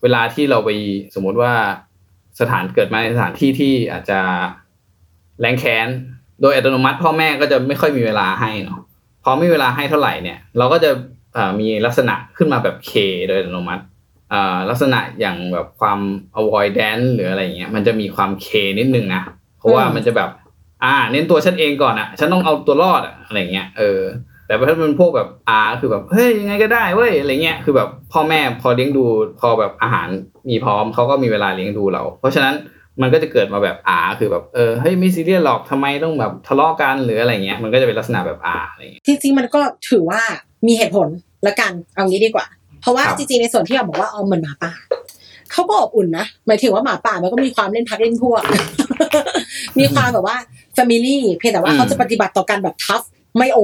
[0.01, 0.69] เวลาที่เราไป
[1.15, 1.53] สมมติว่า
[2.39, 4.19] สถานเกิดมาในสถานที่ที่อาจจะ
[5.41, 5.87] แรงแค้น
[6.41, 8.79] โดยอัตโนมัติ พ่อแม่ก็จะไม่ค่อยมีเวลาให้เนาะ
[9.23, 10.91] พอไม่มีเวลาให้เท่าไหร่เนี่ย เราก็จะ
[11.59, 12.91] มีลักษณะขึ้นมาแบบ K
[13.27, 13.83] โดยอัตโนมัติ
[14.69, 15.99] ลักษณะอย่างแบบความ
[16.39, 18.47] avoidance หรืออะไรเงี้ย มันจะมีความ K
[18.79, 19.21] นิดนึงนะ
[19.57, 20.29] เพราะว่ามมันจะแบบ
[20.83, 23.99] อ่า เน้นตัวฉันเองก่อนอะฉันต้องเอาตัวรอดอะอะไรเงี้ย เออ
[24.49, 29.03] แต่ถ้าเป็นพวกแบบอาคือแบบเฮ้ยยังไงก็ได้เว้ยอะไรเงี้ยคือแบบพ่อแม่พอเลี้ยงดู
[29.39, 30.07] พอแบบอาหาร
[30.49, 32.53] มีพร้อมเขาก็มีเวลาเลี้ยงดูเรา เพราะฉะนั้น
[33.01, 40.21] มันก็จะเกิดมาแบบอาคือแบบเออเฮ้ยไม่ซีเรียสหรอกทำไมต้องแบบทะเลาะกันหรืออะไรเงี้ยมันก็จะเป็นลักษณะแบบอาอะไรเงี้ยจริงๆมันก็ถือว่า
[40.67, 41.07] มีเหตุผล
[41.47, 42.45] ละกันเอางี้ดีกว่า
[42.81, 44.71] เพราะว่าครับจริงๆในส่วนที่เราบอกว่าเอาเหมือนหมาป่า
[45.51, 48.43] เขาก็อบอุ่นนะหมายถึงว่าหมาป่ามันก็มีความเล่นพรรคเล่นพวก
[49.79, 50.37] มีความแบบว่า
[50.73, 53.01] family เพียงแต่ว่าเขาจะปฏิบัติต่อกันแบบ tough
[53.37, 53.59] ไม่โอ๋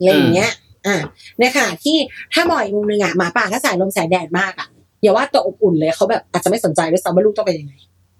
[0.00, 0.52] อะไรอย่างเงี้ย
[0.86, 0.96] อ่า
[1.40, 1.96] ในขณะที่
[2.32, 4.68] ถ้ามองอีกมุมหนึ่งอะหมาป่าถ้าสายลมสายแดดมากอะ
[5.02, 7.74] อย่าว่าตัวอบอุ่นเลยเขาแบบอาจจะไม่สนใจด้วยซ้ำว่าลูกต้องเป็นยังไง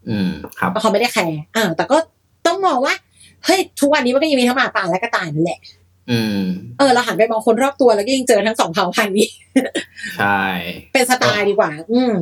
[0.09, 1.97] อืม ครับเพราะเขาไม่ได้แคร์อ่าแต่ก็
[2.47, 2.95] ต้องมองว่า
[3.45, 5.61] เฮ้ยทุกวันนี้มันก็ยังมีทั้งหมาป่าและกระต่ายนั่นแหละ
[6.11, 6.41] อืม
[6.79, 9.29] เออเราหันไปมองคนรอบตัวแล้วก็ยังเจอทั้งสองเผ่าพันธุ์นี้
[10.17, 10.43] ใช่
[10.93, 12.13] เป็นสไตล์ดีกว่า อืม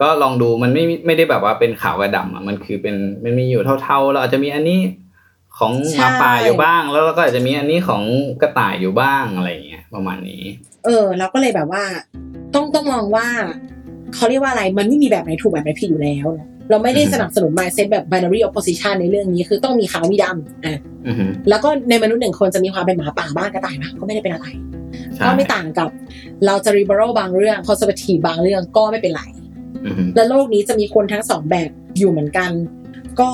[0.00, 4.78] ก็ลองดูมันไม่ไม่ได้แบบว่าเป็นขาวกับดำอะมันคือเป็นมันมีอยู่เท่าๆ เราอาจจะมีอันนี้
[5.58, 8.02] ของหมาป่าใช่อยู่บ้าง แล้วเราก็อาจจะมีอันนี้ของ
[8.42, 10.42] กระต่ายอยู่บ้างอะไรอย่างเงี้ยประมาณนี้
[10.84, 11.82] เออ เราก็เลยแบบว่า
[12.54, 13.26] ต้องต้องมองว่า
[14.14, 24.46] เขาเรียกว่าอะไรมันไม่มีแบบไหนถูกแบบไหนผิดอยู่แล้วเนอะเราไม่ได้อือฮึสนับสนุน mindset แบบ binary opposition ในเรื่องนี้คือต้องมีขาวมีดำอะอือฮึแล้วก็ในมนุษย์หนึ่งคนจะมีความเป็นหมาป่าบ้างกระต่ายบ้างก็ไม่ได้เป็นอะไร
[25.14, 25.88] ใช่ก็ไม่ต่างกับ
[26.46, 29.22] เราจะ liberal บางเรื่อง conservative บางเรื่องก็ไม่เป็นไร
[29.86, 32.50] อือฮึและโลกนี้จะมีคนทั้งสองแบบอยู่เหมือนกัน
[33.20, 33.28] ก็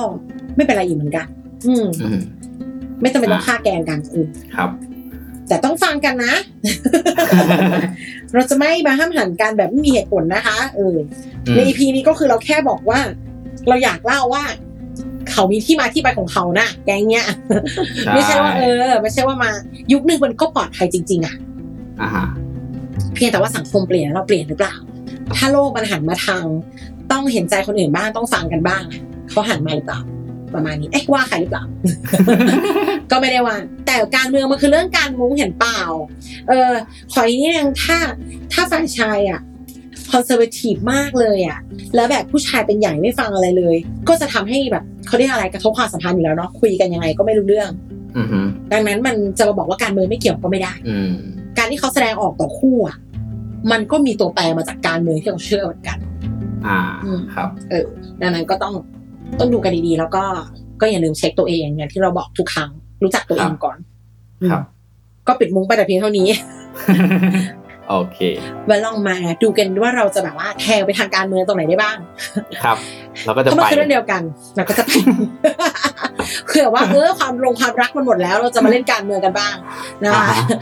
[0.57, 1.27] ไม่เป็นไรอีกเหมือนกัน
[1.66, 2.18] อืมอือฮึ
[3.01, 4.70] ไม่จำเป็นต้องฆ่าแกล้งกันอืมครับ
[5.48, 6.35] แต่ต้องฟังกันนะ
[8.35, 10.96] เราจะไม่มาห้ามหันกันแบบไม่มีเหตุผลนะคะ เออ
[11.55, 13.01] ใน EP นี้ก็คือเราแค่บอกว่า
[13.68, 14.44] เราอยากเล่าว่า
[15.31, 17.27] เขามีที่มาที่ไปของเขานะแกงเนี้ย
[18.14, 19.51] ไม่ใช่ว่าเออ ไม่ใช่ว่ามา
[19.92, 21.35] ยุคหนึ่งมันก็ปลอดภัยจริง ๆอะ
[22.01, 22.27] อ่าฮะ
[23.14, 24.75] เพียงแต่ว่าสังคมเปลี่ยนเราเปลี่ยนหรือเปล่า
[25.37, 26.44] ถ้าโลกมันหันมาทาง
[27.12, 30.01] ต้องเห็นใจคนอื่นบ้างต้องฟังกันบ้างอะเขาหันมาหรือเปล่า
[30.55, 31.65] ประมาณนี้เอ๊ะว่าใครหรือเปล่า
[33.11, 35.81] ก็ไม่ได้ว่า แต่การเมืองมันคือเรื่องการมุ้งเห็นเปล่า
[36.49, 36.73] เออ
[37.12, 37.97] ขออีกนิดนึงถ้า
[38.53, 39.41] ถ้าฝ่ายชายอะ
[40.11, 41.59] คอนเซอร์เวทีฟมากเลยอะ
[41.95, 43.77] แล้วแบบผู้ชายเป็นใหญ่ไม่ฟังอะไรเลย
[44.09, 47.71] ก็จะทำให้แบบเขาเรียกอะไรกระทบความสัมพันธ์อยู่แล้วเนาะคุยกันยังไงก็ไม่รู้เรื่อง
[48.19, 48.41] อือฮึ
[48.73, 51.11] ดังนั้นมันจะมาบอกว่าการเมืองไม่เกี่ยวก็ไม่ได้อืม
[51.59, 52.97] การที่เขาแสดงออกต่อคู่อะ
[53.73, 55.99] มันก็มีตัวแปรมาจากการเมืองที่เราเชื่อเหมือนกัน
[56.67, 57.87] อ่าอืมครับ เออ
[58.21, 58.75] ดังนั้นก็ต้อง
[59.40, 60.25] ต้องดูกันดีๆ แล้วก็
[60.81, 62.71] ก็อย่าลืมเช็คตัวเองอย่างที่เราบอกทุกครั้ง
[63.03, 63.77] รู้จักตัวเองก่อน
[64.51, 64.81] ครับอืม
[65.29, 66.27] ก็ปิดมุ้งไปแต่เพียงเท่านี้
[67.88, 68.18] โอเค
[68.66, 71.97] ไว้ลองมาดูกันว่าเราจะแบบว่าแทงไปทางการเมืองตรงไหนได้บ้าง
[72.62, 72.77] ครับ
[73.25, 74.23] เราก็จะเพราะไปมันคือเรื่องเดียวกัน
[74.57, 74.90] เราก็จะไป
[76.47, 79.55] เผื่อว่าเออความลงความรักมันหมดแล้ว เราจะมาเล่นการเมืองกันบ้าง
[80.05, 80.59] นะคะอ่าฮะ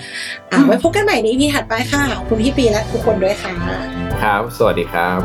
[0.51, 3.55] อะไว้พบกันใหม่ในพีถัดไปค่ะขอบคุณพี่ปีและทุกคนด้วยค่ะ
[4.23, 5.21] ครับ สวัสดีครับ